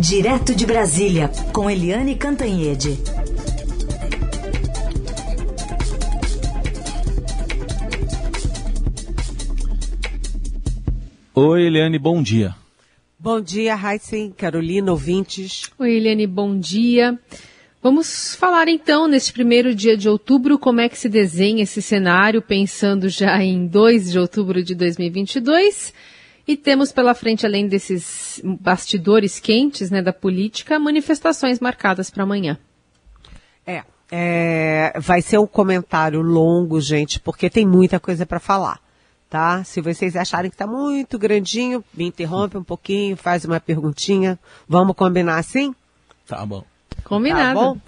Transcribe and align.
Direto 0.00 0.54
de 0.54 0.64
Brasília, 0.64 1.30
com 1.52 1.68
Eliane 1.68 2.14
Cantanhede. 2.14 2.96
Oi, 11.34 11.66
Eliane, 11.66 11.98
bom 11.98 12.22
dia. 12.22 12.54
Bom 13.18 13.42
dia, 13.42 13.74
Heisen, 13.76 14.30
Carolina, 14.30 14.90
ouvintes. 14.90 15.70
Oi, 15.78 15.96
Eliane, 15.96 16.26
bom 16.26 16.58
dia. 16.58 17.18
Vamos 17.82 18.34
falar 18.36 18.68
então, 18.68 19.06
neste 19.06 19.34
primeiro 19.34 19.74
dia 19.74 19.98
de 19.98 20.08
outubro, 20.08 20.58
como 20.58 20.80
é 20.80 20.88
que 20.88 20.96
se 20.96 21.10
desenha 21.10 21.64
esse 21.64 21.82
cenário, 21.82 22.40
pensando 22.40 23.06
já 23.10 23.42
em 23.42 23.66
2 23.66 24.12
de 24.12 24.18
outubro 24.18 24.62
de 24.62 24.74
2022. 24.74 25.92
E 26.50 26.56
temos 26.56 26.90
pela 26.90 27.14
frente, 27.14 27.46
além 27.46 27.68
desses 27.68 28.42
bastidores 28.44 29.38
quentes 29.38 29.88
né, 29.88 30.02
da 30.02 30.12
política, 30.12 30.80
manifestações 30.80 31.60
marcadas 31.60 32.10
para 32.10 32.24
amanhã. 32.24 32.58
É, 33.64 33.84
é, 34.10 34.92
vai 34.98 35.22
ser 35.22 35.38
um 35.38 35.46
comentário 35.46 36.20
longo, 36.20 36.80
gente, 36.80 37.20
porque 37.20 37.48
tem 37.48 37.64
muita 37.64 38.00
coisa 38.00 38.26
para 38.26 38.40
falar 38.40 38.80
tá? 39.28 39.62
Se 39.62 39.80
vocês 39.80 40.16
acharem 40.16 40.50
que 40.50 40.56
está 40.56 40.66
muito 40.66 41.16
grandinho, 41.16 41.84
me 41.94 42.04
interrompe 42.06 42.58
um 42.58 42.64
pouquinho, 42.64 43.16
faz 43.16 43.44
uma 43.44 43.60
perguntinha. 43.60 44.36
Vamos 44.68 44.96
combinar 44.96 45.38
assim? 45.38 45.72
Tá 46.26 46.44
bom. 46.44 46.64
Combinado. 47.04 47.60
Tá 47.60 47.64
bom? 47.64 47.78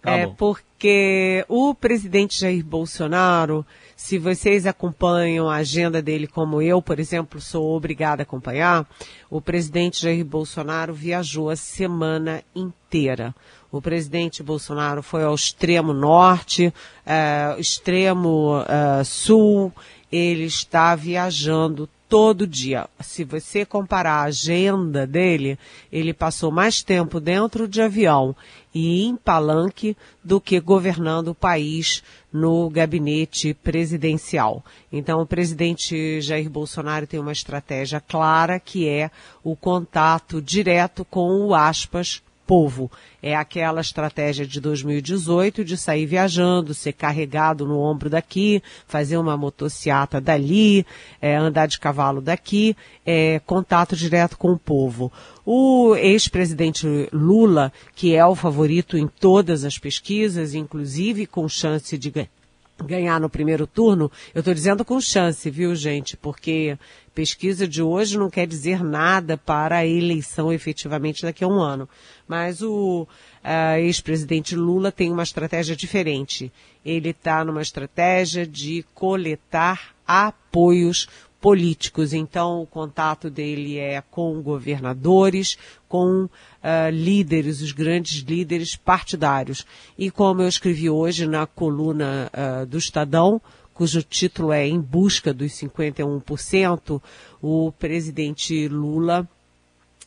Tá 0.00 0.12
é 0.12 0.26
bom. 0.26 0.34
porque 0.38 1.44
o 1.48 1.74
presidente 1.74 2.40
Jair 2.40 2.64
Bolsonaro, 2.64 3.66
se 3.96 4.18
vocês 4.18 4.66
acompanham 4.66 5.48
a 5.48 5.56
agenda 5.56 6.02
dele 6.02 6.26
como 6.26 6.60
eu, 6.60 6.82
por 6.82 6.98
exemplo, 6.98 7.40
sou 7.40 7.76
obrigada 7.76 8.22
a 8.22 8.24
acompanhar, 8.24 8.86
o 9.30 9.40
presidente 9.40 10.02
Jair 10.02 10.24
Bolsonaro 10.24 10.92
viajou 10.92 11.50
a 11.50 11.56
semana 11.56 12.42
inteira. 12.54 13.34
O 13.70 13.80
presidente 13.80 14.42
Bolsonaro 14.42 15.02
foi 15.02 15.24
ao 15.24 15.34
extremo 15.34 15.92
norte, 15.92 16.72
eh, 17.04 17.56
extremo 17.58 18.64
eh, 18.68 19.02
sul, 19.04 19.72
ele 20.12 20.44
está 20.44 20.94
viajando 20.94 21.88
todo 22.14 22.46
dia. 22.46 22.88
Se 23.00 23.24
você 23.24 23.66
comparar 23.66 24.20
a 24.20 24.22
agenda 24.26 25.04
dele, 25.04 25.58
ele 25.90 26.14
passou 26.14 26.52
mais 26.52 26.80
tempo 26.80 27.18
dentro 27.18 27.66
de 27.66 27.82
avião 27.82 28.36
e 28.72 29.02
em 29.02 29.16
palanque 29.16 29.96
do 30.22 30.40
que 30.40 30.60
governando 30.60 31.28
o 31.28 31.34
país 31.34 32.04
no 32.32 32.70
gabinete 32.70 33.52
presidencial. 33.52 34.64
Então, 34.92 35.22
o 35.22 35.26
presidente 35.26 36.20
Jair 36.20 36.48
Bolsonaro 36.48 37.04
tem 37.04 37.18
uma 37.18 37.32
estratégia 37.32 38.00
clara 38.00 38.60
que 38.60 38.88
é 38.88 39.10
o 39.42 39.56
contato 39.56 40.40
direto 40.40 41.04
com 41.04 41.46
o 41.46 41.52
aspas 41.52 42.22
povo. 42.46 42.90
É 43.22 43.34
aquela 43.34 43.80
estratégia 43.80 44.46
de 44.46 44.60
2018 44.60 45.64
de 45.64 45.76
sair 45.76 46.06
viajando, 46.06 46.74
ser 46.74 46.92
carregado 46.92 47.66
no 47.66 47.78
ombro 47.78 48.10
daqui, 48.10 48.62
fazer 48.86 49.16
uma 49.16 49.36
motociata 49.36 50.20
dali, 50.20 50.86
é, 51.20 51.36
andar 51.36 51.66
de 51.66 51.78
cavalo 51.78 52.20
daqui, 52.20 52.76
é, 53.04 53.40
contato 53.46 53.96
direto 53.96 54.36
com 54.36 54.52
o 54.52 54.58
povo. 54.58 55.12
O 55.44 55.94
ex-presidente 55.96 57.08
Lula, 57.12 57.72
que 57.94 58.14
é 58.14 58.24
o 58.24 58.34
favorito 58.34 58.96
em 58.96 59.06
todas 59.06 59.64
as 59.64 59.78
pesquisas, 59.78 60.54
inclusive 60.54 61.26
com 61.26 61.48
chance 61.48 61.96
de 61.98 62.10
ganhar 62.82 63.20
no 63.20 63.30
primeiro 63.30 63.66
turno, 63.66 64.10
eu 64.34 64.40
estou 64.40 64.54
dizendo 64.54 64.84
com 64.84 65.00
chance, 65.00 65.48
viu, 65.50 65.74
gente? 65.74 66.16
Porque 66.16 66.76
pesquisa 67.14 67.68
de 67.68 67.82
hoje 67.82 68.18
não 68.18 68.28
quer 68.28 68.46
dizer 68.46 68.82
nada 68.82 69.36
para 69.36 69.78
a 69.78 69.86
eleição 69.86 70.52
efetivamente 70.52 71.22
daqui 71.22 71.44
a 71.44 71.48
um 71.48 71.60
ano. 71.60 71.88
Mas 72.26 72.60
o 72.62 73.02
uh, 73.02 73.78
ex-presidente 73.78 74.56
Lula 74.56 74.90
tem 74.90 75.12
uma 75.12 75.22
estratégia 75.22 75.76
diferente. 75.76 76.52
Ele 76.84 77.10
está 77.10 77.44
numa 77.44 77.62
estratégia 77.62 78.46
de 78.46 78.84
coletar 78.94 79.94
apoios 80.06 81.08
políticos. 81.44 82.14
Então, 82.14 82.62
o 82.62 82.66
contato 82.66 83.28
dele 83.28 83.76
é 83.76 84.02
com 84.10 84.40
governadores, 84.40 85.58
com 85.86 86.24
uh, 86.24 86.30
líderes, 86.90 87.60
os 87.60 87.70
grandes 87.70 88.22
líderes 88.22 88.76
partidários. 88.76 89.66
E 89.98 90.10
como 90.10 90.40
eu 90.40 90.48
escrevi 90.48 90.88
hoje 90.88 91.26
na 91.26 91.46
coluna 91.46 92.30
uh, 92.32 92.64
do 92.64 92.78
Estadão, 92.78 93.42
cujo 93.74 94.02
título 94.02 94.52
é 94.52 94.66
Em 94.66 94.80
Busca 94.80 95.34
dos 95.34 95.52
51%, 95.52 97.02
o 97.42 97.70
presidente 97.72 98.66
Lula 98.66 99.28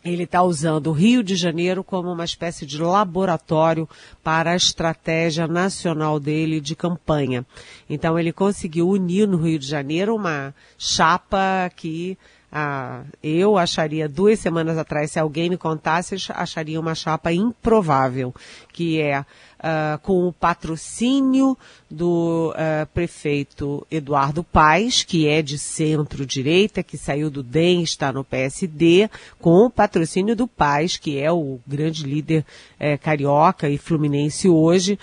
ele 0.03 0.23
está 0.23 0.43
usando 0.43 0.87
o 0.87 0.93
Rio 0.93 1.23
de 1.23 1.35
Janeiro 1.35 1.83
como 1.83 2.11
uma 2.11 2.25
espécie 2.25 2.65
de 2.65 2.81
laboratório 2.81 3.87
para 4.23 4.51
a 4.51 4.55
estratégia 4.55 5.47
nacional 5.47 6.19
dele 6.19 6.61
de 6.61 6.75
campanha. 6.75 7.45
Então 7.89 8.17
ele 8.17 8.31
conseguiu 8.31 8.89
unir 8.89 9.27
no 9.27 9.37
Rio 9.37 9.59
de 9.59 9.67
Janeiro 9.67 10.15
uma 10.15 10.53
chapa 10.77 11.69
que 11.75 12.17
ah, 12.49 13.03
eu 13.21 13.57
acharia 13.57 14.07
duas 14.07 14.39
semanas 14.39 14.77
atrás, 14.77 15.11
se 15.11 15.19
alguém 15.19 15.49
me 15.49 15.57
contasse, 15.57 16.15
acharia 16.29 16.79
uma 16.79 16.95
chapa 16.95 17.33
improvável, 17.33 18.33
que 18.71 19.01
é 19.01 19.19
uh, 19.19 19.99
com 20.01 20.27
o 20.27 20.31
patrocínio 20.33 21.57
do 21.91 22.53
uh, 22.53 22.85
prefeito 22.93 23.85
Eduardo 23.91 24.45
Paes, 24.45 25.03
que 25.03 25.27
é 25.27 25.41
de 25.41 25.57
centro-direita, 25.57 26.81
que 26.83 26.97
saiu 26.97 27.29
do 27.29 27.43
DEM, 27.43 27.83
está 27.83 28.13
no 28.13 28.23
PSD, 28.23 29.09
com 29.39 29.65
o 29.65 29.69
patrocínio 29.69 30.35
do 30.35 30.47
Paes, 30.47 30.95
que 30.95 31.19
é 31.19 31.29
o 31.29 31.59
grande 31.67 32.03
líder 32.03 32.45
uh, 32.79 32.97
carioca 33.01 33.69
e 33.69 33.77
fluminense 33.77 34.47
hoje, 34.47 34.97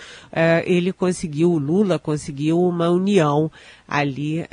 ele 0.65 0.93
conseguiu, 0.93 1.53
o 1.53 1.59
Lula 1.59 1.99
conseguiu 1.99 2.61
uma 2.61 2.89
união 2.91 3.51
ali 3.87 4.45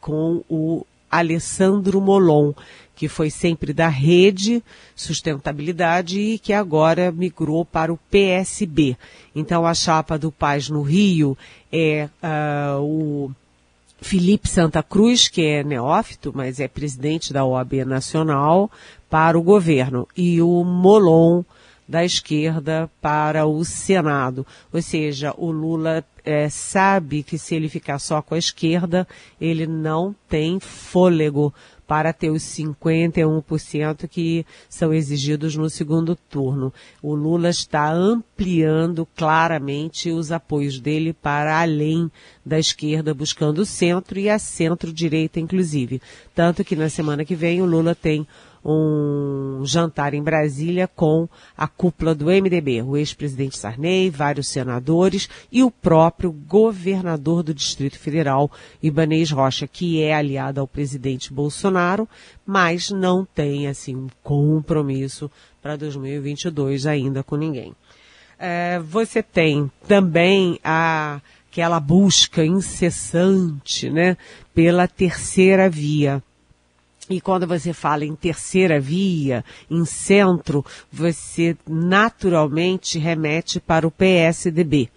com 0.00 0.42
o 0.48 0.84
Alessandro 1.18 2.00
Molon, 2.00 2.52
que 2.94 3.08
foi 3.08 3.30
sempre 3.30 3.72
da 3.72 3.88
Rede 3.88 4.62
Sustentabilidade 4.94 6.18
e 6.18 6.38
que 6.38 6.52
agora 6.52 7.10
migrou 7.10 7.64
para 7.64 7.92
o 7.92 7.98
PSB. 8.10 8.96
Então 9.34 9.66
a 9.66 9.74
chapa 9.74 10.18
do 10.18 10.30
Paz 10.30 10.68
no 10.68 10.82
Rio 10.82 11.36
é 11.72 12.08
uh, 12.22 12.80
o 12.80 13.30
Felipe 14.00 14.48
Santa 14.48 14.82
Cruz, 14.82 15.28
que 15.28 15.42
é 15.42 15.64
neófito, 15.64 16.30
mas 16.34 16.60
é 16.60 16.68
presidente 16.68 17.32
da 17.32 17.44
OAB 17.44 17.84
Nacional, 17.86 18.70
para 19.08 19.38
o 19.38 19.42
governo, 19.42 20.06
e 20.16 20.42
o 20.42 20.62
Molon 20.62 21.42
da 21.88 22.04
esquerda 22.04 22.90
para 23.00 23.46
o 23.46 23.64
Senado. 23.64 24.46
Ou 24.72 24.80
seja, 24.80 25.34
o 25.36 25.50
Lula 25.50 26.04
é, 26.24 26.48
sabe 26.48 27.22
que 27.22 27.36
se 27.36 27.54
ele 27.54 27.68
ficar 27.68 27.98
só 27.98 28.22
com 28.22 28.34
a 28.34 28.38
esquerda, 28.38 29.06
ele 29.40 29.66
não 29.66 30.14
tem 30.28 30.58
fôlego 30.58 31.52
para 31.86 32.12
ter 32.12 32.30
os 32.30 32.42
51% 32.42 34.08
que 34.08 34.46
são 34.68 34.92
exigidos 34.92 35.54
no 35.54 35.68
segundo 35.68 36.16
turno. 36.16 36.72
O 37.02 37.14
Lula 37.14 37.50
está 37.50 37.92
ampliando 37.92 39.06
claramente 39.14 40.10
os 40.10 40.32
apoios 40.32 40.80
dele 40.80 41.12
para 41.12 41.60
além 41.60 42.10
da 42.44 42.58
esquerda, 42.58 43.12
buscando 43.12 43.58
o 43.58 43.66
centro 43.66 44.18
e 44.18 44.30
a 44.30 44.38
centro-direita, 44.38 45.38
inclusive. 45.38 46.00
Tanto 46.34 46.64
que 46.64 46.74
na 46.74 46.88
semana 46.88 47.24
que 47.24 47.34
vem 47.34 47.60
o 47.60 47.66
Lula 47.66 47.94
tem 47.94 48.26
um 48.64 49.62
jantar 49.64 50.14
em 50.14 50.22
Brasília 50.22 50.88
com 50.88 51.28
a 51.56 51.68
cúpula 51.68 52.14
do 52.14 52.26
MDB, 52.26 52.82
o 52.82 52.96
ex-presidente 52.96 53.58
Sarney, 53.58 54.08
vários 54.10 54.48
senadores 54.48 55.28
e 55.52 55.62
o 55.62 55.70
próprio 55.70 56.32
governador 56.32 57.42
do 57.42 57.52
Distrito 57.52 57.98
Federal, 57.98 58.50
Ibanez 58.82 59.30
Rocha, 59.30 59.66
que 59.66 60.02
é 60.02 60.14
aliado 60.14 60.60
ao 60.60 60.66
presidente 60.66 61.32
Bolsonaro, 61.32 62.08
mas 62.46 62.90
não 62.90 63.24
tem 63.24 63.66
assim 63.66 63.94
um 63.94 64.08
compromisso 64.22 65.30
para 65.60 65.76
2022 65.76 66.86
ainda 66.86 67.22
com 67.22 67.36
ninguém. 67.36 67.74
É, 68.38 68.80
você 68.80 69.22
tem 69.22 69.70
também 69.86 70.58
a 70.64 71.20
aquela 71.54 71.78
busca 71.78 72.44
incessante, 72.44 73.88
né, 73.88 74.16
pela 74.52 74.88
terceira 74.88 75.70
via. 75.70 76.20
E 77.08 77.20
quando 77.20 77.46
você 77.46 77.72
fala 77.72 78.04
em 78.04 78.14
terceira 78.14 78.80
via, 78.80 79.44
em 79.70 79.84
centro, 79.84 80.64
você 80.90 81.56
naturalmente 81.68 82.98
remete 82.98 83.60
para 83.60 83.86
o 83.86 83.90
PSDB. 83.90 84.88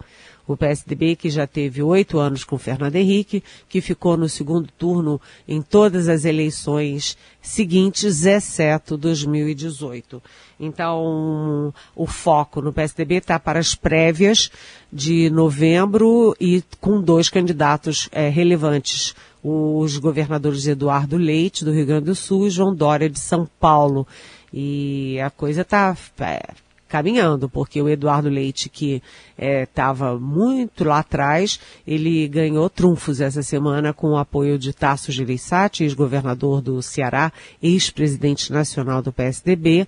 O 0.46 0.56
PSDB 0.56 1.14
que 1.14 1.28
já 1.28 1.46
teve 1.46 1.82
oito 1.82 2.18
anos 2.18 2.42
com 2.42 2.56
Fernando 2.56 2.96
Henrique, 2.96 3.44
que 3.68 3.82
ficou 3.82 4.16
no 4.16 4.30
segundo 4.30 4.66
turno 4.78 5.20
em 5.46 5.60
todas 5.60 6.08
as 6.08 6.24
eleições 6.24 7.18
seguintes, 7.42 8.24
exceto 8.24 8.96
2018. 8.96 10.22
Então, 10.58 11.74
o 11.94 12.06
foco 12.06 12.62
no 12.62 12.72
PSDB 12.72 13.16
está 13.16 13.38
para 13.38 13.58
as 13.58 13.74
prévias 13.74 14.50
de 14.90 15.28
novembro 15.28 16.34
e 16.40 16.64
com 16.80 16.98
dois 17.02 17.28
candidatos 17.28 18.08
é, 18.10 18.30
relevantes 18.30 19.14
os 19.42 19.96
governadores 19.98 20.66
Eduardo 20.66 21.16
Leite, 21.16 21.64
do 21.64 21.72
Rio 21.72 21.86
Grande 21.86 22.06
do 22.06 22.14
Sul, 22.14 22.46
e 22.46 22.50
João 22.50 22.74
Dória, 22.74 23.08
de 23.08 23.20
São 23.20 23.48
Paulo. 23.58 24.06
E 24.52 25.20
a 25.20 25.30
coisa 25.30 25.62
está 25.62 25.96
é, 26.20 26.40
caminhando, 26.88 27.48
porque 27.48 27.80
o 27.80 27.88
Eduardo 27.88 28.28
Leite, 28.28 28.68
que 28.68 29.02
estava 29.38 30.12
é, 30.12 30.18
muito 30.18 30.84
lá 30.84 31.00
atrás, 31.00 31.60
ele 31.86 32.26
ganhou 32.26 32.68
trunfos 32.70 33.20
essa 33.20 33.42
semana 33.42 33.92
com 33.92 34.12
o 34.12 34.16
apoio 34.16 34.58
de 34.58 34.72
Tasso 34.72 35.12
Gereissati, 35.12 35.84
ex-governador 35.84 36.62
do 36.62 36.80
Ceará, 36.82 37.30
ex-presidente 37.62 38.52
nacional 38.52 39.02
do 39.02 39.12
PSDB, 39.12 39.86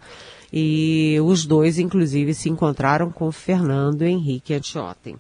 e 0.53 1.17
os 1.23 1.46
dois, 1.46 1.79
inclusive, 1.79 2.35
se 2.35 2.49
encontraram 2.49 3.11
com 3.11 3.31
Fernando 3.32 4.03
Henrique 4.03 4.53
anteontem. 4.53 5.14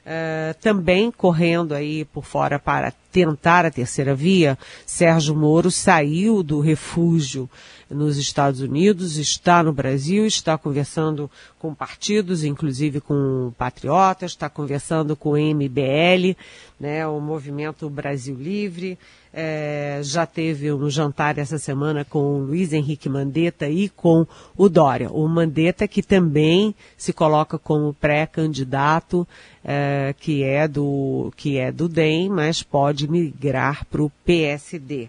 Uh, 0.00 0.58
também 0.60 1.10
correndo 1.10 1.74
aí 1.74 2.06
por 2.06 2.24
fora 2.24 2.58
para 2.58 2.90
tentar 3.10 3.66
a 3.66 3.70
terceira 3.70 4.14
via, 4.14 4.58
Sérgio 4.86 5.34
Moro 5.34 5.70
saiu 5.70 6.42
do 6.42 6.60
refúgio 6.60 7.48
nos 7.90 8.16
Estados 8.16 8.60
Unidos, 8.60 9.16
está 9.16 9.62
no 9.62 9.72
Brasil, 9.72 10.24
está 10.24 10.56
conversando 10.56 11.28
com 11.58 11.74
partidos, 11.74 12.44
inclusive 12.44 13.00
com 13.00 13.52
patriotas, 13.58 14.30
está 14.30 14.48
conversando 14.48 15.16
com 15.16 15.30
o 15.30 15.36
MBL, 15.36 16.36
né, 16.78 17.06
o 17.06 17.20
Movimento 17.20 17.90
Brasil 17.90 18.36
Livre, 18.36 18.96
é, 19.32 20.00
já 20.02 20.26
teve 20.26 20.72
um 20.72 20.90
jantar 20.90 21.38
essa 21.38 21.58
semana 21.58 22.04
com 22.04 22.18
o 22.18 22.44
Luiz 22.46 22.72
Henrique 22.72 23.08
Mandetta 23.08 23.68
e 23.68 23.88
com 23.88 24.26
o 24.56 24.68
Dória. 24.68 25.10
O 25.10 25.28
Mandetta 25.28 25.86
que 25.86 26.02
também 26.02 26.74
se 26.96 27.12
coloca 27.12 27.56
como 27.58 27.94
pré-candidato, 27.94 29.26
é, 29.64 30.14
que 30.18 30.42
é 30.42 30.66
do 30.66 31.32
que 31.36 31.58
é 31.58 31.70
do 31.70 31.88
DEM, 31.88 32.28
mas 32.30 32.62
pode 32.62 32.99
migrar 33.08 33.86
para 33.86 34.02
o 34.02 34.10
PSD. 34.24 35.08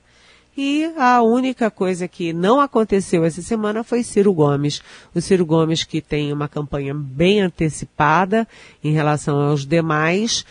E 0.56 0.92
a 0.98 1.22
única 1.22 1.72
coisa 1.72 2.08
que 2.08 2.34
não 2.34 2.60
aconteceu 2.60 3.24
essa 3.24 3.42
semana 3.42 3.84
foi 3.84 4.04
Ciro 4.04 4.34
Gomes. 4.34 4.82
O 5.16 5.22
Ciro 5.22 5.46
Gomes 5.46 5.84
que 5.84 6.02
tem 6.02 6.34
uma 6.34 6.50
campanha 6.50 6.94
bem 6.94 7.42
antecipada 7.42 8.48
em 8.84 8.92
relação 8.92 9.40
aos 9.40 9.66
demais 9.66 10.46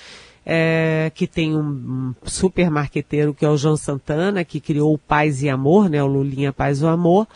é, 0.44 1.12
que 1.14 1.26
tem 1.26 1.54
um, 1.54 2.14
super 2.24 2.70
marqueteiro 2.70 3.34
que 3.34 3.44
é 3.44 3.48
o 3.48 3.56
João 3.56 3.76
Santana, 3.76 4.44
que 4.44 4.60
criou 4.60 4.94
o 4.94 4.98
Paz 4.98 5.42
e 5.42 5.48
Amor, 5.48 5.88
né, 5.88 6.02
o 6.02 6.06
Lulinha 6.06 6.52
Paz 6.52 6.80
e 6.80 6.86
Amor, 6.86 7.28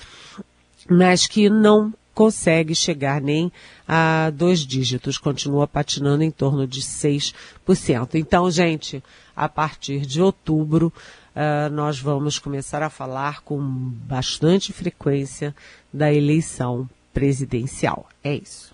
mas 0.89 1.27
que 1.27 1.49
não 1.49 1.93
consegue 2.15 2.75
chegar 2.75 3.21
nem 3.21 3.53
a 3.87 4.31
dois 4.31 4.61
dígitos, 4.61 5.19
continua 5.19 5.67
patinando 5.67 6.23
em 6.23 6.31
torno 6.31 6.67
de 6.67 6.81
6%. 6.81 7.35
Então, 8.15 8.51
gente, 8.51 9.03
a 9.37 9.49
partir 9.49 10.07
de 10.07 10.23
outubro, 10.23 10.93
uh, 11.35 11.71
nós 11.71 11.99
vamos 11.99 12.39
começar 12.39 12.83
a 12.83 12.91
falar 12.91 13.43
com 13.43 13.59
bastante 13.61 14.73
frequência 14.73 15.55
da 15.93 16.13
eleição 16.13 16.89
presidencial. 17.13 18.09
É 18.23 18.35
isso. 18.35 18.74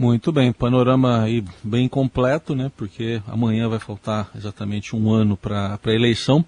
Muito 0.00 0.30
bem, 0.30 0.52
panorama 0.52 1.22
aí 1.22 1.42
bem 1.60 1.88
completo, 1.88 2.54
né? 2.54 2.70
Porque 2.76 3.20
amanhã 3.26 3.68
vai 3.68 3.80
faltar 3.80 4.30
exatamente 4.36 4.94
um 4.94 5.10
ano 5.10 5.36
para 5.36 5.76
a 5.84 5.92
eleição. 5.92 6.44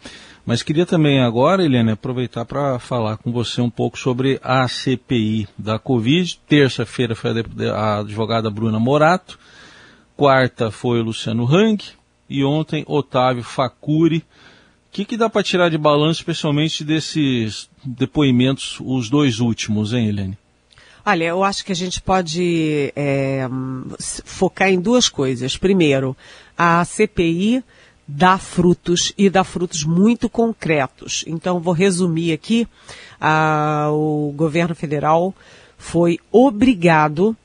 Mas 0.46 0.62
queria 0.62 0.86
também 0.86 1.20
agora, 1.20 1.64
Eliane, 1.64 1.90
aproveitar 1.90 2.44
para 2.44 2.78
falar 2.78 3.16
com 3.16 3.32
você 3.32 3.60
um 3.60 3.68
pouco 3.68 3.98
sobre 3.98 4.38
a 4.40 4.68
CPI 4.68 5.48
da 5.58 5.80
Covid. 5.80 6.38
Terça-feira 6.46 7.16
foi 7.16 7.32
a 7.74 7.98
advogada 7.98 8.48
Bruna 8.48 8.78
Morato, 8.78 9.36
quarta 10.16 10.70
foi 10.70 11.00
o 11.00 11.06
Luciano 11.06 11.44
Hang 11.44 11.82
e 12.28 12.44
ontem 12.44 12.84
Otávio 12.86 13.42
Facuri. 13.42 14.18
O 14.18 14.22
que, 14.92 15.04
que 15.04 15.16
dá 15.16 15.28
para 15.28 15.42
tirar 15.42 15.68
de 15.70 15.76
balanço, 15.76 16.20
especialmente 16.20 16.84
desses 16.84 17.68
depoimentos, 17.84 18.78
os 18.80 19.10
dois 19.10 19.40
últimos, 19.40 19.92
hein, 19.92 20.06
Eliane? 20.06 20.38
Olha, 21.04 21.24
eu 21.24 21.42
acho 21.42 21.64
que 21.64 21.72
a 21.72 21.76
gente 21.76 22.00
pode 22.00 22.92
é, 22.94 23.48
focar 24.24 24.68
em 24.68 24.80
duas 24.80 25.08
coisas. 25.08 25.56
Primeiro, 25.56 26.16
a 26.56 26.84
CPI 26.84 27.64
dá 28.06 28.38
frutos 28.38 29.12
e 29.16 29.30
dá 29.30 29.44
frutos 29.44 29.84
muito 29.84 30.28
concretos. 30.28 31.24
Então, 31.26 31.60
vou 31.60 31.72
resumir 31.72 32.32
aqui. 32.32 32.66
o 33.90 34.32
governo 34.36 34.74
federal 34.74 35.34
foi 35.78 36.18
obrigado 36.30 37.36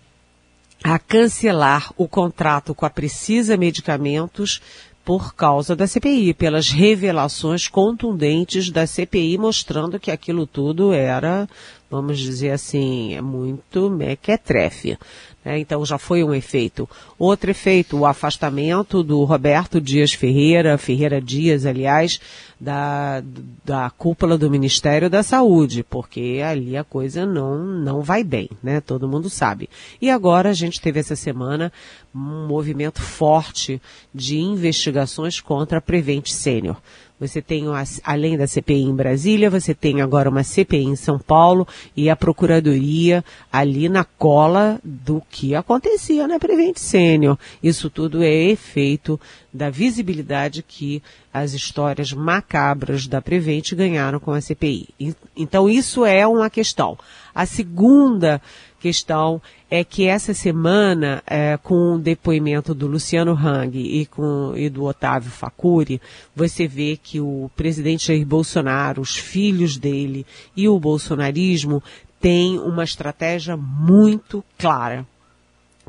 a 0.84 1.00
cancelar 1.00 1.92
o 1.98 2.08
contrato 2.08 2.76
com 2.76 2.86
a 2.86 2.90
Precisa 2.90 3.58
Medicamentos 3.58 4.62
por 5.06 5.36
causa 5.36 5.76
da 5.76 5.86
CPI, 5.86 6.34
pelas 6.34 6.70
revelações 6.70 7.68
contundentes 7.68 8.72
da 8.72 8.88
CPI 8.88 9.38
mostrando 9.38 10.00
que 10.00 10.10
aquilo 10.10 10.48
tudo 10.48 10.92
era 10.92 11.48
vamos 11.90 12.20
dizer 12.20 12.52
assim, 12.52 13.14
é 13.14 13.22
muito 13.22 13.90
mequetrefe. 13.90 14.98
Né? 15.44 15.60
Então 15.60 15.86
já 15.86 15.98
foi 15.98 16.24
um 16.24 16.34
efeito. 16.34 16.90
Outro 17.18 17.52
efeito, 17.52 17.98
o 17.98 18.06
afastamento 18.06 19.04
do 19.04 19.24
Roberto 19.24 19.80
Dias 19.80 20.12
Ferreira, 20.12 20.78
Ferreira 20.78 21.22
Dias, 21.22 21.66
aliás, 21.66 22.20
da, 22.60 23.24
da 23.64 23.90
cúpula 23.92 24.38
do 24.38 24.50
Ministério 24.50 25.10
da 25.10 25.22
Saúde, 25.22 25.84
porque 25.84 26.42
ali 26.44 26.76
a 26.76 26.84
coisa 26.84 27.26
não, 27.26 27.58
não 27.58 28.02
vai 28.02 28.24
bem, 28.24 28.50
né? 28.64 28.82
Todo 28.82 29.08
mundo 29.08 29.30
sabe. 29.30 29.70
E 30.02 30.10
agora 30.10 30.50
a 30.50 30.54
gente 30.54 30.82
teve 30.82 31.00
essa 31.00 31.16
semana 31.16 31.72
um 32.14 32.48
movimento 32.48 33.02
forte 33.02 33.82
de 34.14 34.40
investigações 34.40 35.40
contra 35.40 35.78
a 35.78 35.82
Prevent 35.82 36.28
Sênior. 36.28 36.78
Você 37.18 37.42
tem, 37.42 37.64
além 38.04 38.38
da 38.38 38.46
CPI 38.46 38.84
em 38.84 38.94
Brasília, 38.94 39.50
você 39.50 39.74
tem 39.74 40.02
agora 40.02 40.30
uma 40.30 40.44
CPI 40.44 40.84
em 40.84 40.96
São 40.98 41.18
Paulo 41.18 41.66
e 41.96 42.10
a 42.10 42.16
Procuradoria 42.16 43.24
ali 43.52 43.88
na 43.88 44.04
cola 44.04 44.80
do 44.84 45.22
que 45.30 45.56
acontecia 45.56 46.28
na 46.28 46.38
Prevent 46.38 46.78
Sênior. 46.78 47.38
Isso 47.64 47.90
tudo 47.90 48.22
é 48.22 48.34
efeito 48.34 49.20
da 49.54 49.70
visibilidade 49.70 50.62
que 50.62 51.02
as 51.34 51.54
histórias 51.54 52.12
macabras 52.12 53.08
da 53.08 53.22
Prevent 53.22 53.74
ganharam 53.74 54.20
com 54.20 54.32
a 54.32 54.42
CPI. 54.42 54.90
Então 55.38 55.70
isso 55.70 56.06
é 56.06 56.28
uma 56.28 56.50
questão. 56.50 56.98
A 57.34 57.46
segunda 57.46 58.42
questão 58.86 59.42
é 59.68 59.84
que 59.84 60.08
essa 60.08 60.32
semana, 60.32 61.24
é, 61.26 61.58
com 61.58 61.96
o 61.96 61.98
depoimento 61.98 62.72
do 62.72 62.86
Luciano 62.86 63.34
Hang 63.34 63.76
e, 63.80 64.06
com, 64.06 64.54
e 64.56 64.70
do 64.70 64.84
Otávio 64.84 65.32
Facuri, 65.32 66.00
você 66.36 66.68
vê 66.68 66.96
que 67.02 67.20
o 67.20 67.50
presidente 67.56 68.06
Jair 68.06 68.24
Bolsonaro, 68.24 69.02
os 69.02 69.18
filhos 69.18 69.76
dele 69.76 70.24
e 70.56 70.70
o 70.70 70.80
bolsonarismo 70.80 71.82
têm 72.22 72.60
uma 72.60 72.84
estratégia 72.84 73.58
muito 73.58 74.44
clara 74.56 75.04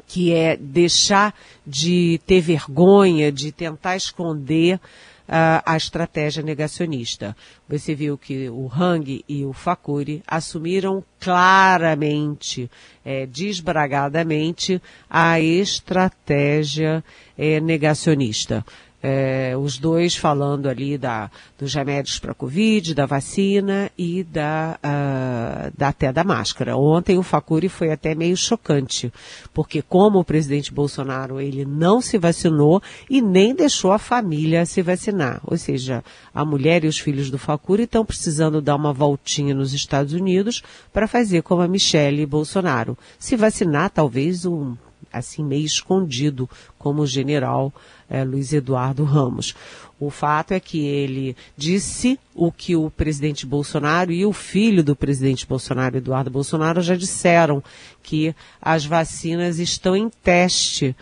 que 0.07 0.33
é 0.33 0.57
deixar 0.57 1.35
de 1.67 2.19
ter 2.27 2.41
vergonha, 2.41 3.31
de 3.31 3.53
tentar 3.53 3.97
esconder 3.97 4.81
a 5.29 5.77
estratégia 5.77 6.43
negacionista. 6.43 7.37
Você 7.69 7.95
viu 7.95 8.17
que 8.17 8.49
o 8.49 8.71
Hang 8.73 9.25
e 9.29 9.45
o 9.45 9.53
Fakuri 9.53 10.23
assumiram 10.27 11.03
claramente, 11.19 12.71
é, 13.05 13.27
desbragadamente, 13.27 14.81
a 15.11 15.41
estratégia 15.41 17.03
é, 17.37 17.61
negacionista 17.61 18.65
é, 19.03 19.55
os 19.57 19.79
dois 19.79 20.17
falando 20.17 20.69
ali 20.69 20.97
da, 20.97 21.31
dos 21.59 21.75
remédios 21.75 22.19
para 22.19 22.35
Covid, 22.35 22.95
da 22.95 23.07
vacina 23.07 23.91
e 23.97 24.25
da, 24.25 24.79
uh, 24.79 25.73
da, 25.77 25.89
até 25.89 26.13
da 26.13 26.25
máscara. 26.25 26.77
Ontem 26.77 27.19
o 27.19 27.23
Facuri 27.23 27.69
foi 27.69 27.93
até 27.93 28.15
meio 28.15 28.37
chocante, 28.37 29.13
porque 29.53 29.83
como 29.83 30.19
o 30.19 30.25
presidente 30.25 30.73
Bolsonaro 30.73 31.41
ele 31.41 31.65
não 31.65 32.01
se 32.01 32.19
vacinou 32.19 32.83
e 33.09 33.21
nem 33.21 33.55
deixou 33.55 33.93
a 33.93 33.99
família 33.99 34.67
se 34.67 34.83
vacinar, 34.83 35.41
ou 35.45 35.57
seja, 35.57 36.03
a 36.35 36.45
mulher 36.45 36.85
e 36.85 36.89
os 36.89 36.99
filhos 36.99 37.31
do 37.31 37.39
Facuri 37.39 37.85
estão 37.85 38.05
precisando 38.05 38.61
dar 38.61 38.77
uma 38.77 38.93
voltinha 38.93 39.55
nos 39.55 39.73
Estados 39.73 40.13
Unidos 40.13 40.63
para 40.93 41.07
fazer 41.07 41.43
como 41.43 41.63
a 41.63 41.69
Michelle 41.69 42.27
Bolsonaro, 42.27 42.97
se 43.19 43.37
vacinar 43.37 43.91
talvez 43.91 44.45
um 44.45 44.77
assim 45.19 45.45
meio 45.45 45.65
escondido 45.65 46.49
como 46.79 47.03
o 47.03 47.07
general 47.07 47.73
é, 48.09 48.23
Luiz 48.25 48.53
Eduardo 48.53 49.05
Ramos. 49.05 49.55
O 49.99 50.11
fato 50.11 50.53
é 50.53 50.61
que 50.61 50.85
ele 50.85 51.35
disse 51.57 52.19
o 52.35 52.53
que 52.53 52.77
o 52.77 52.91
presidente 52.91 53.47
Bolsonaro 53.47 54.13
e 54.13 54.27
o 54.27 54.33
filho 54.33 54.85
do 54.85 54.95
presidente 54.95 55.47
Bolsonaro, 55.47 55.97
Eduardo 55.97 56.31
Bolsonaro, 56.31 56.83
já 56.83 56.95
disseram, 56.95 57.63
que 58.03 58.35
as 58.61 58.85
vacinas 58.85 59.59
estão 59.59 59.97
em 59.97 60.11
teste 60.23 60.95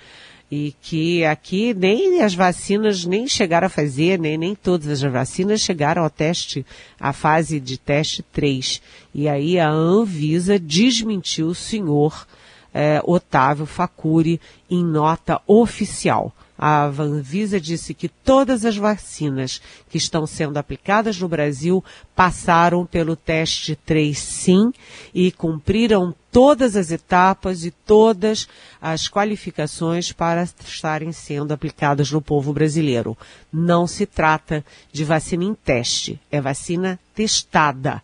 e 0.50 0.74
que 0.80 1.24
aqui 1.24 1.74
nem 1.74 2.22
as 2.22 2.34
vacinas 2.34 3.04
nem 3.04 3.26
chegaram 3.26 3.66
a 3.66 3.70
fazer, 3.70 4.18
nem, 4.18 4.38
nem 4.38 4.54
todas 4.54 4.88
as 4.88 5.12
vacinas 5.12 5.60
chegaram 5.60 6.04
ao 6.04 6.10
teste, 6.10 6.64
à 7.00 7.12
fase 7.12 7.58
de 7.58 7.76
teste 7.76 8.22
3. 8.32 8.80
E 9.12 9.28
aí 9.28 9.58
a 9.58 9.68
Anvisa 9.68 10.56
desmentiu 10.56 11.48
o 11.48 11.54
senhor 11.54 12.26
eh, 12.74 13.00
Otávio 13.04 13.64
Facuri 13.64 14.40
em 14.68 14.84
nota 14.84 15.40
oficial. 15.46 16.34
A 16.56 16.86
Anvisa 16.86 17.60
disse 17.60 17.92
que 17.92 18.08
todas 18.08 18.64
as 18.64 18.76
vacinas 18.76 19.60
que 19.88 19.98
estão 19.98 20.24
sendo 20.24 20.56
aplicadas 20.56 21.18
no 21.18 21.28
Brasil 21.28 21.84
passaram 22.14 22.86
pelo 22.86 23.16
teste 23.16 23.74
3 23.74 24.16
sim 24.16 24.72
e 25.12 25.32
cumpriram 25.32 26.14
todas 26.30 26.76
as 26.76 26.92
etapas 26.92 27.64
e 27.64 27.72
todas 27.72 28.48
as 28.80 29.08
qualificações 29.08 30.12
para 30.12 30.44
estarem 30.64 31.10
sendo 31.10 31.52
aplicadas 31.52 32.10
no 32.12 32.22
povo 32.22 32.52
brasileiro. 32.52 33.18
Não 33.52 33.86
se 33.86 34.06
trata 34.06 34.64
de 34.92 35.04
vacina 35.04 35.44
em 35.44 35.54
teste, 35.54 36.20
é 36.30 36.40
vacina 36.40 37.00
testada 37.14 38.00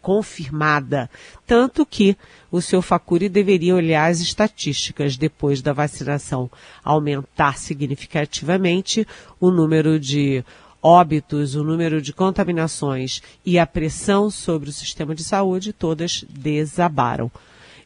confirmada. 0.00 1.08
Tanto 1.46 1.86
que 1.86 2.16
o 2.50 2.60
seu 2.60 2.82
Facuri 2.82 3.28
deveria 3.28 3.74
olhar 3.74 4.10
as 4.10 4.20
estatísticas 4.20 5.16
depois 5.16 5.62
da 5.62 5.72
vacinação 5.72 6.50
aumentar 6.84 7.58
significativamente 7.58 9.06
o 9.40 9.50
número 9.50 9.98
de 9.98 10.44
óbitos, 10.82 11.54
o 11.54 11.62
número 11.62 12.02
de 12.02 12.12
contaminações 12.12 13.22
e 13.46 13.58
a 13.58 13.66
pressão 13.66 14.28
sobre 14.28 14.68
o 14.68 14.72
sistema 14.72 15.14
de 15.14 15.22
saúde, 15.22 15.72
todas 15.72 16.24
desabaram. 16.28 17.30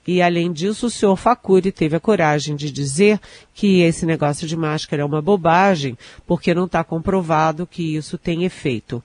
E 0.07 0.23
além 0.23 0.53
disso, 0.53 0.87
o 0.87 0.91
senhor 0.91 1.17
Facuri 1.17 1.73
teve 1.73 1.97
a 1.97 2.01
coragem 2.01 2.55
de 2.55 2.71
dizer 2.71 3.21
que 3.53 3.81
esse 3.81 4.07
negócio 4.07 4.47
de 4.47 4.57
máscara 4.57 5.03
é 5.03 5.05
uma 5.05 5.21
bobagem, 5.21 5.99
porque 6.25 6.55
não 6.55 6.67
está 6.67 6.85
comprovado 6.85 7.67
que 7.67 7.97
isso 7.97 8.17
tem 8.17 8.45
efeito. 8.45 9.03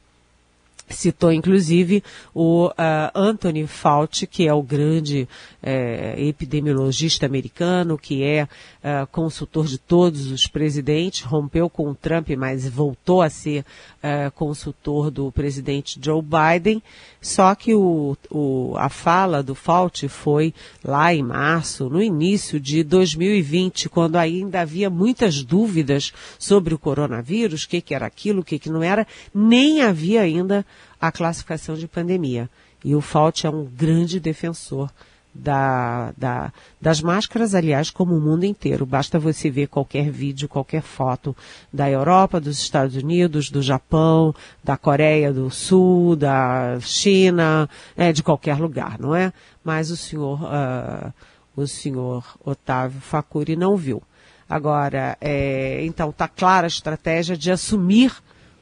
Citou, 0.91 1.31
inclusive, 1.31 2.03
o 2.33 2.67
uh, 2.67 2.73
Anthony 3.15 3.65
Fauci, 3.67 4.27
que 4.27 4.47
é 4.47 4.53
o 4.53 4.61
grande 4.61 5.27
uh, 5.63 6.19
epidemiologista 6.19 7.25
americano, 7.25 7.97
que 7.97 8.23
é 8.23 8.43
uh, 8.43 9.07
consultor 9.11 9.65
de 9.65 9.77
todos 9.77 10.31
os 10.31 10.47
presidentes, 10.47 11.21
rompeu 11.21 11.69
com 11.69 11.89
o 11.89 11.95
Trump, 11.95 12.29
mas 12.37 12.67
voltou 12.67 13.21
a 13.21 13.29
ser 13.29 13.65
uh, 14.03 14.31
consultor 14.31 15.09
do 15.09 15.31
presidente 15.31 15.99
Joe 16.01 16.21
Biden. 16.21 16.81
Só 17.21 17.53
que 17.53 17.75
o, 17.75 18.17
o, 18.29 18.73
a 18.77 18.89
fala 18.89 19.43
do 19.43 19.53
Fauci 19.53 20.07
foi 20.07 20.53
lá 20.83 21.13
em 21.13 21.21
março, 21.21 21.89
no 21.89 22.01
início 22.01 22.59
de 22.59 22.83
2020, 22.83 23.89
quando 23.89 24.15
ainda 24.15 24.61
havia 24.61 24.89
muitas 24.89 25.43
dúvidas 25.43 26.11
sobre 26.39 26.73
o 26.73 26.79
coronavírus, 26.79 27.63
o 27.63 27.69
que, 27.69 27.81
que 27.81 27.93
era 27.93 28.07
aquilo, 28.07 28.41
o 28.41 28.43
que, 28.43 28.57
que 28.57 28.69
não 28.69 28.81
era, 28.81 29.05
nem 29.33 29.81
havia 29.81 30.21
ainda 30.21 30.65
a 30.99 31.11
classificação 31.11 31.75
de 31.75 31.87
pandemia. 31.87 32.49
E 32.83 32.95
o 32.95 33.01
Fauci 33.01 33.45
é 33.45 33.49
um 33.49 33.65
grande 33.65 34.19
defensor 34.19 34.89
da, 35.33 36.13
da, 36.17 36.51
das 36.79 37.01
máscaras, 37.01 37.55
aliás, 37.55 37.89
como 37.89 38.15
o 38.15 38.21
mundo 38.21 38.43
inteiro. 38.43 38.85
Basta 38.85 39.17
você 39.17 39.49
ver 39.49 39.67
qualquer 39.67 40.09
vídeo, 40.09 40.49
qualquer 40.49 40.81
foto 40.81 41.35
da 41.71 41.89
Europa, 41.89 42.39
dos 42.39 42.59
Estados 42.59 42.95
Unidos, 42.95 43.49
do 43.49 43.61
Japão, 43.61 44.35
da 44.63 44.75
Coreia 44.77 45.31
do 45.31 45.49
Sul, 45.49 46.15
da 46.15 46.79
China, 46.81 47.69
é, 47.95 48.11
de 48.11 48.21
qualquer 48.21 48.57
lugar, 48.57 48.99
não 48.99 49.15
é? 49.15 49.31
Mas 49.63 49.89
o 49.89 49.97
senhor, 49.97 50.41
uh, 50.43 51.13
o 51.55 51.65
senhor 51.65 52.25
Otávio 52.43 52.99
Facuri 52.99 53.55
não 53.55 53.77
viu. 53.77 54.01
Agora, 54.49 55.17
é, 55.21 55.83
então, 55.85 56.09
está 56.09 56.27
clara 56.27 56.65
a 56.65 56.67
estratégia 56.67 57.37
de 57.37 57.49
assumir 57.51 58.13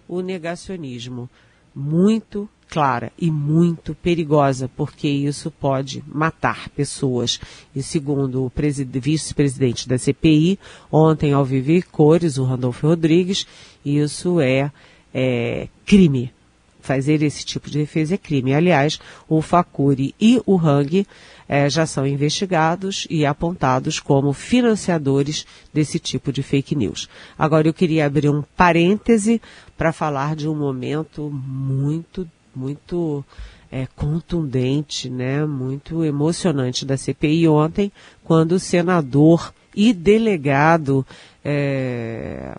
o 0.08 0.22
negacionismo 0.22 1.28
muito 1.76 2.50
clara 2.70 3.12
e 3.18 3.32
muito 3.32 3.96
perigosa, 3.96 4.70
porque 4.78 5.08
isso 5.08 5.50
pode 5.50 6.04
matar 6.08 6.70
pessoas. 6.70 7.40
E 7.76 7.82
segundo 7.82 8.46
o 8.46 8.52
vice-presidente 9.00 9.90
da 9.90 9.98
CPI, 9.98 10.60
ontem 10.92 11.34
ao 11.34 11.44
viver 11.44 11.88
cores, 11.90 12.38
o 12.38 12.44
Randolfo 12.44 12.88
Rodrigues, 12.88 13.48
isso 13.84 14.40
é, 14.40 14.72
é 15.14 15.68
crime. 15.86 16.32
Fazer 16.90 17.22
esse 17.22 17.46
tipo 17.46 17.70
de 17.70 17.78
defesa 17.78 18.16
é 18.16 18.18
crime. 18.18 18.52
Aliás, 18.52 19.00
o 19.28 19.44
Facuri 19.44 20.16
e 20.20 20.42
o 20.44 20.58
Hang 20.58 21.06
é, 21.48 21.70
já 21.70 21.86
são 21.86 22.08
investigados 22.08 23.06
e 23.12 23.28
apontados 23.28 24.00
como 24.00 24.34
financiadores 24.34 25.46
desse 25.72 26.00
tipo 26.00 26.34
de 26.34 26.42
fake 26.42 26.76
news. 26.76 27.08
Agora 27.38 27.68
eu 27.68 27.76
queria 27.76 28.08
abrir 28.08 28.28
um 28.28 28.42
parêntese 28.58 29.40
para 29.78 29.94
falar 29.94 30.36
de 30.36 30.50
um 30.50 30.56
momento 30.56 31.30
muito 31.32 32.28
muito 32.56 33.24
é, 33.72 33.88
contundente, 33.96 35.12
né, 35.12 35.46
muito 35.46 36.04
emocionante 36.04 36.88
da 36.88 36.98
CPI 36.98 37.48
ontem, 37.48 37.92
quando 38.24 38.54
o 38.54 38.60
senador 38.60 39.54
e 39.76 39.94
delegado 39.94 41.06
é, 41.46 42.58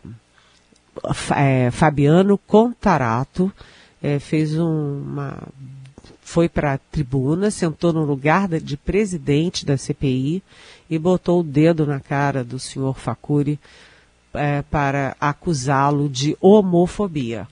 Fabiano 1.73 2.39
Contarato 2.39 3.53
é, 4.03 4.19
fez 4.19 4.57
uma 4.57 5.37
foi 6.23 6.49
para 6.49 6.75
a 6.75 6.79
tribuna, 6.79 7.51
sentou 7.51 7.93
no 7.93 8.05
lugar 8.05 8.49
de 8.49 8.77
presidente 8.77 9.67
da 9.67 9.77
CPI 9.77 10.41
e 10.89 10.97
botou 10.97 11.41
o 11.41 11.45
dedo 11.45 11.85
na 11.85 11.99
cara 11.99 12.45
do 12.45 12.57
senhor 12.57 12.97
Facuri 12.97 13.59
é, 14.33 14.63
para 14.63 15.17
acusá-lo 15.21 16.09
de 16.09 16.37
homofobia. 16.41 17.49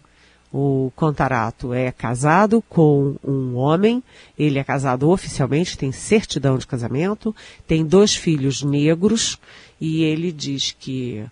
O 0.52 0.92
Contarato 0.94 1.74
é 1.74 1.90
casado 1.90 2.62
com 2.68 3.16
um 3.22 3.56
homem, 3.56 4.02
ele 4.38 4.60
é 4.60 4.64
casado 4.64 5.10
oficialmente, 5.10 5.76
tem 5.76 5.90
certidão 5.90 6.56
de 6.56 6.66
casamento, 6.66 7.34
tem 7.66 7.84
dois 7.84 8.14
filhos 8.14 8.62
negros 8.62 9.38
e 9.80 10.04
ele 10.04 10.30
diz 10.30 10.70
que 10.70 11.24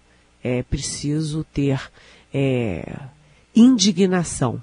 é 0.42 0.62
preciso 0.64 1.44
ter 1.44 1.80
é, 2.34 2.98
indignação. 3.54 4.60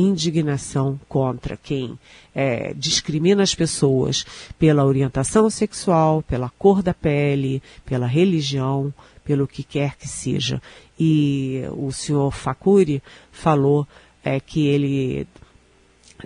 Indignação 0.00 0.98
contra 1.08 1.56
quem 1.56 1.98
é, 2.34 2.72
discrimina 2.74 3.42
as 3.42 3.54
pessoas 3.54 4.24
pela 4.58 4.84
orientação 4.84 5.48
sexual, 5.50 6.22
pela 6.22 6.50
cor 6.50 6.82
da 6.82 6.94
pele, 6.94 7.62
pela 7.84 8.06
religião, 8.06 8.92
pelo 9.24 9.46
que 9.46 9.62
quer 9.62 9.96
que 9.96 10.08
seja. 10.08 10.60
E 10.98 11.62
o 11.72 11.92
senhor 11.92 12.30
Facuri 12.32 13.02
falou 13.30 13.86
é, 14.24 14.40
que 14.40 14.66
ele 14.66 15.26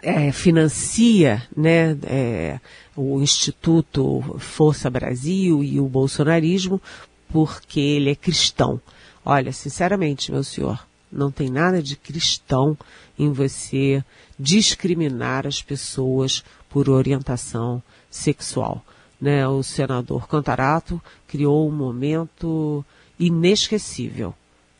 é, 0.02 0.32
financia 0.32 1.42
né, 1.56 1.96
é, 2.04 2.60
o 2.96 3.20
Instituto 3.20 4.22
Força 4.38 4.90
Brasil 4.90 5.62
e 5.62 5.78
o 5.78 5.88
bolsonarismo 5.88 6.80
porque 7.28 7.80
ele 7.80 8.10
é 8.10 8.14
cristão. 8.14 8.80
Olha, 9.24 9.52
sinceramente, 9.52 10.30
meu 10.30 10.44
senhor, 10.44 10.86
não 11.14 11.30
tem 11.30 11.48
nada 11.48 11.82
de 11.82 11.96
cristão 11.96 12.76
em 13.18 13.32
você 13.32 14.04
discriminar 14.38 15.46
as 15.46 15.62
pessoas 15.62 16.42
por 16.68 16.88
orientação 16.90 17.82
sexual 18.10 18.84
né, 19.24 19.48
o 19.48 19.62
senador 19.62 20.28
Cantarato 20.28 21.00
criou 21.26 21.66
um 21.66 21.72
momento 21.72 22.84
inesquecível 23.18 24.34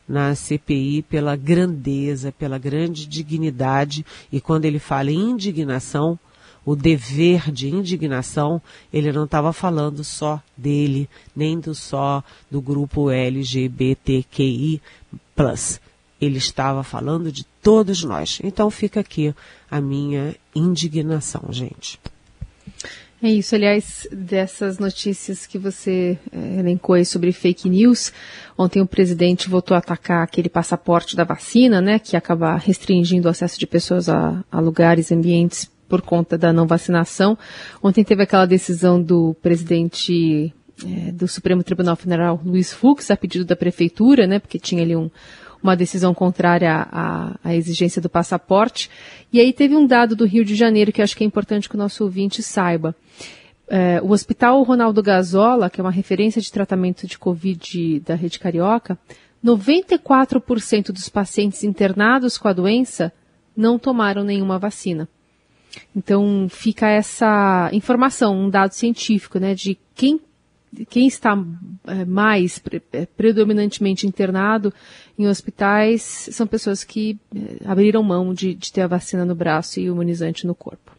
na 0.07 0.35
CPI 0.35 1.01
pela 1.01 1.35
grandeza, 1.35 2.31
pela 2.31 2.59
grande 2.59 3.07
dignidade, 3.07 4.05
e 4.31 4.39
quando 4.39 4.65
ele 4.65 4.77
fala 4.77 5.09
em 5.09 5.31
indignação, 5.31 6.19
o 6.63 6.75
dever 6.75 7.51
de 7.51 7.69
indignação, 7.69 8.61
ele 8.93 9.11
não 9.11 9.25
estava 9.25 9.51
falando 9.51 10.03
só 10.03 10.39
dele, 10.55 11.09
nem 11.35 11.59
do 11.59 11.73
só 11.73 12.23
do 12.49 12.61
grupo 12.61 13.09
LGBTQI+. 13.09 14.79
Ele 16.19 16.37
estava 16.37 16.83
falando 16.83 17.31
de 17.31 17.43
todos 17.61 18.03
nós. 18.03 18.39
Então 18.43 18.69
fica 18.69 18.99
aqui 18.99 19.33
a 19.69 19.81
minha 19.81 20.35
indignação, 20.55 21.43
gente. 21.51 21.99
É 23.23 23.29
isso, 23.29 23.55
aliás, 23.55 24.07
dessas 24.11 24.77
notícias 24.77 25.47
que 25.47 25.57
você 25.57 26.19
é, 26.31 26.59
elencou 26.59 26.95
aí 26.95 27.05
sobre 27.05 27.31
fake 27.31 27.67
news. 27.67 28.13
Ontem 28.57 28.81
o 28.81 28.85
presidente 28.85 29.49
voltou 29.49 29.73
a 29.73 29.79
atacar 29.79 30.23
aquele 30.23 30.49
passaporte 30.49 31.15
da 31.15 31.23
vacina, 31.23 31.81
né, 31.81 31.97
que 31.97 32.15
acaba 32.15 32.55
restringindo 32.55 33.27
o 33.27 33.31
acesso 33.31 33.59
de 33.59 33.65
pessoas 33.65 34.09
a, 34.09 34.43
a 34.51 34.59
lugares, 34.59 35.11
ambientes 35.11 35.69
por 35.87 36.01
conta 36.01 36.37
da 36.37 36.53
não 36.53 36.67
vacinação. 36.67 37.37
Ontem 37.81 38.03
teve 38.03 38.21
aquela 38.21 38.45
decisão 38.45 39.01
do 39.01 39.35
presidente 39.41 40.53
é, 40.85 41.11
do 41.11 41.27
Supremo 41.27 41.63
Tribunal 41.63 41.95
Federal, 41.95 42.39
Luiz 42.45 42.73
Fux, 42.73 43.09
a 43.09 43.17
pedido 43.17 43.45
da 43.45 43.55
prefeitura, 43.55 44.27
né, 44.27 44.39
porque 44.39 44.59
tinha 44.59 44.83
ali 44.83 44.95
um, 44.95 45.09
uma 45.65 45.75
decisão 45.75 46.13
contrária 46.13 46.87
à, 46.91 47.35
à, 47.43 47.55
exigência 47.55 48.01
do 48.01 48.09
passaporte. 48.09 48.89
E 49.33 49.39
aí 49.39 49.51
teve 49.51 49.75
um 49.75 49.85
dado 49.85 50.15
do 50.15 50.25
Rio 50.25 50.45
de 50.45 50.55
Janeiro 50.55 50.91
que 50.91 51.01
acho 51.01 51.17
que 51.17 51.23
é 51.23 51.27
importante 51.27 51.67
que 51.67 51.75
o 51.75 51.77
nosso 51.77 52.03
ouvinte 52.03 52.41
saiba. 52.41 52.95
é, 53.67 53.99
o 54.01 54.11
Hospital 54.11 54.61
Ronaldo 54.63 55.01
Gazola, 55.01 55.69
que 55.69 55.81
é 55.81 55.83
uma 55.83 55.91
referência 55.91 56.41
de 56.41 56.51
tratamento 56.51 57.07
de 57.07 57.17
Covid 57.17 57.99
da 58.01 58.15
rede 58.15 58.39
carioca, 58.39 58.97
94% 59.43 60.91
dos 60.91 61.09
pacientes 61.09 61.63
internados 61.63 62.37
com 62.37 62.47
a 62.47 62.53
doença 62.53 63.11
não 63.55 63.77
tomaram 63.77 64.23
nenhuma 64.23 64.57
vacina. 64.57 65.07
Então 65.95 66.47
fica 66.49 66.87
essa 66.87 67.69
informação, 67.73 68.35
um 68.37 68.49
dado 68.49 68.71
científico, 68.71 69.39
né, 69.39 69.53
de 69.53 69.77
quem, 69.93 70.19
quem 70.89 71.07
está 71.07 71.37
é, 71.87 72.05
mais 72.05 72.61
é, 72.91 73.05
predominantemente 73.05 74.07
internado 74.07 74.73
em 75.17 75.27
hospitais 75.27 76.29
são 76.31 76.45
pessoas 76.45 76.83
que 76.83 77.17
é, 77.35 77.69
abriram 77.69 78.03
mão 78.03 78.33
de, 78.33 78.53
de 78.53 78.71
ter 78.71 78.81
a 78.81 78.87
vacina 78.87 79.25
no 79.25 79.35
braço 79.35 79.79
e 79.79 79.89
o 79.89 79.93
imunizante 79.93 80.45
no 80.45 80.55
corpo. 80.55 80.91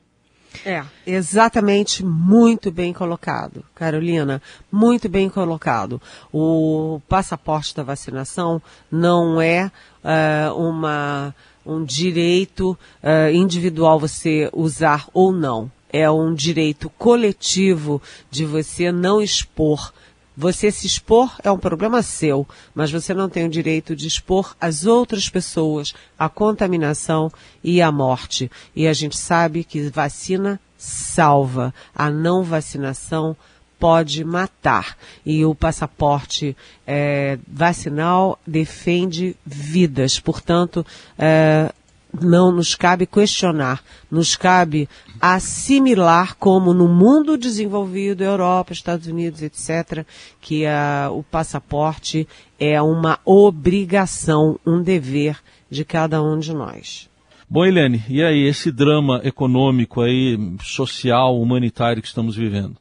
É, 0.65 0.83
exatamente, 1.07 2.05
muito 2.05 2.71
bem 2.71 2.93
colocado, 2.93 3.63
Carolina, 3.75 4.41
muito 4.73 5.09
bem 5.09 5.29
colocado. 5.29 6.01
O 6.33 7.01
passaporte 7.09 7.75
da 7.75 7.83
vacinação 7.83 8.63
não 8.91 9.41
é 9.41 9.71
uh, 10.03 10.55
uma 10.55 11.35
um 11.67 11.85
direito 11.85 12.79
uh, 13.03 13.35
individual 13.35 13.99
você 13.99 14.49
usar 14.53 15.09
ou 15.13 15.33
não. 15.33 15.71
É 15.93 16.09
um 16.11 16.33
direito 16.33 16.89
coletivo 16.91 18.01
de 18.31 18.45
você 18.45 18.93
não 18.93 19.21
expor. 19.21 19.93
Você 20.37 20.71
se 20.71 20.87
expor 20.87 21.35
é 21.43 21.51
um 21.51 21.59
problema 21.59 22.03
seu, 22.03 22.47
mas 22.75 22.93
você 22.93 23.15
não 23.15 23.29
tem 23.29 23.47
o 23.47 23.51
direito 23.51 23.97
de 23.97 24.07
expor 24.07 24.55
as 24.61 24.85
outras 24.85 25.31
pessoas 25.31 25.95
à 26.19 26.29
contaminação 26.29 27.33
e 27.65 27.81
à 27.81 27.91
morte. 27.91 28.51
E 28.75 28.87
a 28.87 28.93
gente 28.93 29.17
sabe 29.17 29.65
que 29.65 29.89
vacina 29.89 30.61
salva, 30.77 31.73
a 31.95 32.11
não 32.11 32.43
vacinação 32.43 33.35
pode 33.79 34.25
matar. 34.25 34.97
E 35.25 35.45
o 35.45 35.55
passaporte 35.55 36.57
é, 36.87 37.39
vacinal 37.49 38.39
defende 38.47 39.37
vidas. 39.45 40.19
Portanto, 40.21 40.85
é, 41.19 41.73
não 42.21 42.53
nos 42.53 42.75
cabe 42.75 43.07
questionar, 43.07 43.83
nos 44.11 44.37
cabe 44.37 44.89
assimilar 45.21 46.37
como 46.37 46.73
no 46.73 46.89
mundo 46.89 47.37
desenvolvido, 47.37 48.23
Europa, 48.23 48.73
Estados 48.73 49.07
Unidos, 49.07 49.43
etc., 49.43 50.05
que 50.41 50.67
a, 50.67 51.09
o 51.11 51.23
passaporte 51.23 52.27
é 52.59 52.81
uma 52.81 53.19
obrigação, 53.25 54.59
um 54.67 54.83
dever 54.83 55.39
de 55.71 55.85
cada 55.85 56.23
um 56.23 56.39
de 56.39 56.55
nós. 56.55 57.11
Bom, 57.49 57.65
Helene, 57.65 58.01
e 58.09 58.25
aí, 58.25 58.45
esse 58.47 58.73
drama 58.73 59.21
econômico 59.23 60.01
aí, 60.01 60.37
social, 60.61 61.37
humanitário 61.37 62.03
que 62.03 62.09
estamos 62.09 62.37
vivendo? 62.37 62.77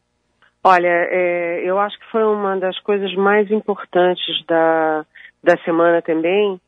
Olha, 0.63 0.87
é, 0.87 1.61
eu 1.63 1.77
acho 1.77 1.95
que 1.99 2.05
foi 2.11 2.23
uma 2.23 2.57
das 2.57 2.79
coisas 2.79 3.13
mais 3.13 3.51
importantes 3.51 4.43
da, 4.47 5.05
da 5.43 5.55
semana 5.57 6.01
também, 6.01 6.59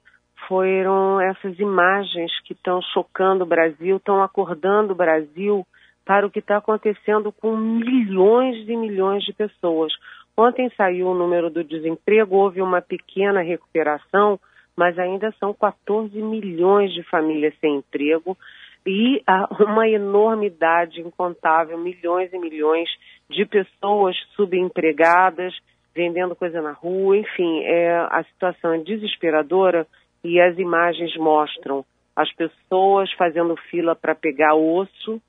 foram 0.48 1.20
essas 1.20 1.60
imagens 1.60 2.32
que 2.46 2.54
estão 2.54 2.82
chocando 2.94 3.44
o 3.44 3.48
Brasil, 3.48 3.98
estão 3.98 4.24
acordando 4.24 4.94
o 4.94 4.96
Brasil 4.96 5.66
para 6.06 6.26
o 6.26 6.32
que 6.32 6.40
está 6.40 6.58
acontecendo 6.58 7.32
com 7.32 7.56
milhões 7.56 8.68
e 8.68 8.76
milhões 8.76 9.24
de 9.24 9.34
pessoas. 9.34 9.92
Ontem 10.38 10.72
saiu 10.78 11.08
o 11.08 11.16
número 11.16 11.50
do 11.50 11.64
desemprego, 11.64 12.36
houve 12.36 12.62
uma 12.62 12.82
pequena 12.82 13.42
recuperação, 13.42 14.40
mas 14.76 14.98
ainda 14.98 15.34
são 15.40 15.54
14 15.54 16.16
milhões 16.22 16.94
de 16.94 17.04
famílias 17.04 17.54
sem 17.60 17.78
emprego 17.78 18.38
e 18.86 19.22
uma 19.60 19.90
enormidade 19.90 21.02
incontável, 21.02 21.78
milhões 21.78 22.32
e 22.32 22.38
milhões 22.38 22.88
de 23.30 23.46
pessoas 23.46 24.16
subempregadas, 24.36 25.54
vendendo 25.94 26.36
coisa 26.36 26.62
na 26.62 26.72
rua, 26.72 27.18
enfim, 27.18 27.64
é, 27.64 27.98
a 27.98 28.24
situação 28.32 28.74
é 28.74 28.78
desesperadora 28.78 29.86
e 30.28 30.42
as 30.42 30.58
imagens 30.58 31.16
mostram 31.16 31.86
as 32.16 32.32
pessoas 32.34 33.12
fazendo 33.14 33.56
fila 33.70 33.96
para 33.96 34.14
pegar 34.14 34.56
osso 34.56 35.22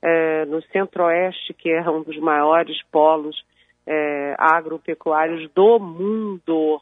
é, 0.00 0.44
no 0.44 0.62
centro-oeste, 0.64 1.54
que 1.54 1.70
é 1.70 1.88
um 1.90 2.02
dos 2.02 2.18
maiores 2.18 2.76
polos 2.92 3.44
é, 3.86 4.34
agropecuários 4.38 5.50
do 5.52 5.78
mundo, 5.78 6.80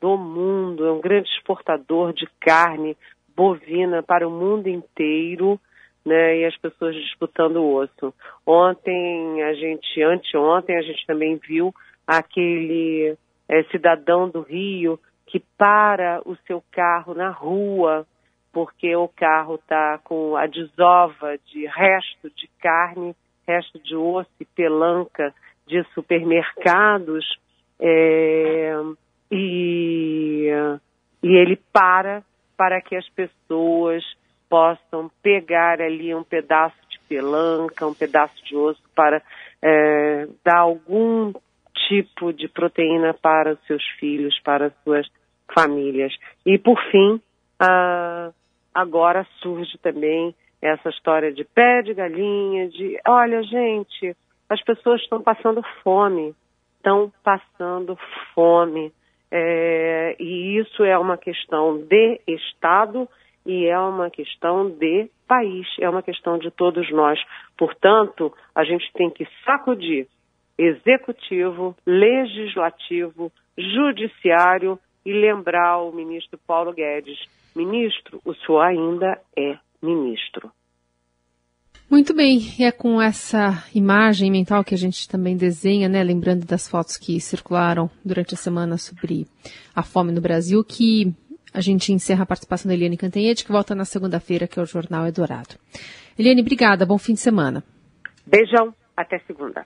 do 0.00 0.16
mundo, 0.16 0.86
é 0.86 0.92
um 0.92 1.00
grande 1.00 1.28
exportador 1.28 2.12
de 2.12 2.26
carne 2.40 2.96
bovina 3.36 4.02
para 4.02 4.26
o 4.26 4.30
mundo 4.30 4.68
inteiro 4.68 5.60
né, 6.04 6.38
e 6.38 6.44
as 6.44 6.56
pessoas 6.56 6.94
disputando 6.94 7.56
o 7.56 7.74
osso. 7.74 8.14
Ontem 8.46 9.42
a 9.42 9.52
gente, 9.54 10.02
anteontem 10.02 10.76
a 10.76 10.82
gente 10.82 11.04
também 11.06 11.36
viu 11.36 11.74
aquele 12.06 13.16
é, 13.48 13.62
cidadão 13.64 14.28
do 14.28 14.40
Rio 14.40 14.98
que 15.32 15.40
para 15.56 16.20
o 16.26 16.36
seu 16.46 16.62
carro 16.70 17.14
na 17.14 17.30
rua 17.30 18.06
porque 18.52 18.94
o 18.94 19.08
carro 19.08 19.54
está 19.54 19.98
com 20.04 20.36
a 20.36 20.46
desova 20.46 21.38
de 21.46 21.64
resto 21.66 22.28
de 22.36 22.46
carne, 22.60 23.16
resto 23.48 23.78
de 23.78 23.96
osso 23.96 24.30
e 24.38 24.44
pelanca 24.44 25.34
de 25.66 25.82
supermercados 25.94 27.24
é, 27.80 28.74
e, 29.30 30.50
e 31.22 31.28
ele 31.28 31.56
para 31.72 32.22
para 32.54 32.82
que 32.82 32.94
as 32.94 33.08
pessoas 33.08 34.04
possam 34.50 35.10
pegar 35.22 35.80
ali 35.80 36.14
um 36.14 36.22
pedaço 36.22 36.76
de 36.90 36.98
pelanca, 37.08 37.86
um 37.86 37.94
pedaço 37.94 38.34
de 38.44 38.54
osso 38.54 38.82
para 38.94 39.22
é, 39.62 40.28
dar 40.44 40.58
algum 40.58 41.32
tipo 41.88 42.34
de 42.34 42.48
proteína 42.48 43.14
para 43.14 43.54
os 43.54 43.66
seus 43.66 43.82
filhos, 43.98 44.38
para 44.44 44.66
as 44.66 44.74
suas 44.84 45.08
famílias. 45.54 46.14
E 46.44 46.58
por 46.58 46.78
fim, 46.90 47.20
agora 48.74 49.26
surge 49.40 49.78
também 49.78 50.34
essa 50.60 50.88
história 50.90 51.32
de 51.32 51.44
pé 51.44 51.82
de 51.82 51.92
galinha, 51.92 52.68
de 52.68 52.98
olha 53.06 53.42
gente, 53.42 54.16
as 54.48 54.62
pessoas 54.62 55.00
estão 55.00 55.20
passando 55.20 55.62
fome, 55.82 56.34
estão 56.76 57.12
passando 57.24 57.98
fome. 58.34 58.92
É, 59.30 60.14
e 60.20 60.58
isso 60.58 60.84
é 60.84 60.96
uma 60.98 61.16
questão 61.16 61.78
de 61.78 62.20
Estado 62.28 63.08
e 63.46 63.66
é 63.66 63.78
uma 63.78 64.10
questão 64.10 64.68
de 64.70 65.10
país, 65.26 65.66
é 65.80 65.88
uma 65.88 66.02
questão 66.02 66.38
de 66.38 66.50
todos 66.50 66.90
nós. 66.92 67.18
Portanto, 67.56 68.32
a 68.54 68.62
gente 68.62 68.92
tem 68.92 69.10
que 69.10 69.26
sacudir 69.44 70.06
executivo, 70.58 71.74
legislativo, 71.86 73.32
judiciário 73.56 74.78
e 75.04 75.12
lembrar 75.12 75.78
o 75.78 75.92
ministro 75.92 76.38
Paulo 76.46 76.72
Guedes: 76.72 77.18
ministro, 77.54 78.20
o 78.24 78.34
senhor 78.34 78.60
ainda 78.60 79.20
é 79.36 79.56
ministro. 79.82 80.50
Muito 81.90 82.14
bem, 82.14 82.38
e 82.58 82.64
é 82.64 82.72
com 82.72 83.02
essa 83.02 83.64
imagem 83.74 84.30
mental 84.30 84.64
que 84.64 84.74
a 84.74 84.78
gente 84.78 85.06
também 85.06 85.36
desenha, 85.36 85.90
né, 85.90 86.02
lembrando 86.02 86.46
das 86.46 86.66
fotos 86.66 86.96
que 86.96 87.20
circularam 87.20 87.90
durante 88.02 88.32
a 88.32 88.36
semana 88.38 88.78
sobre 88.78 89.26
a 89.76 89.82
fome 89.82 90.10
no 90.10 90.20
Brasil, 90.20 90.64
que 90.64 91.14
a 91.52 91.60
gente 91.60 91.92
encerra 91.92 92.22
a 92.22 92.26
participação 92.26 92.68
da 92.70 92.74
Eliane 92.74 92.96
Cantanhete, 92.96 93.44
que 93.44 93.52
volta 93.52 93.74
na 93.74 93.84
segunda-feira, 93.84 94.48
que 94.48 94.58
é 94.58 94.62
o 94.62 94.66
Jornal 94.66 95.04
Eldorado. 95.04 95.56
Eliane, 96.18 96.40
obrigada, 96.40 96.86
bom 96.86 96.96
fim 96.96 97.12
de 97.12 97.20
semana. 97.20 97.62
Beijão, 98.26 98.74
até 98.96 99.18
segunda. 99.26 99.62